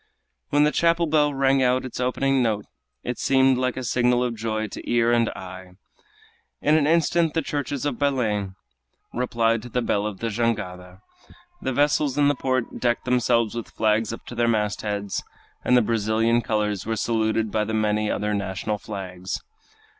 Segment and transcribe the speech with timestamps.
[0.49, 2.65] When the chapel bell rang out its opening note
[3.03, 5.73] it seemed like a signal of joy to ear and eye.
[6.59, 8.55] In an instant the churches of Belem
[9.13, 11.01] replied to the bell of the jangada.
[11.61, 15.21] The vessels in the port decked themselves with flags up to their mastheads,
[15.63, 19.39] and the Brazilian colors were saluted by the many other national flags.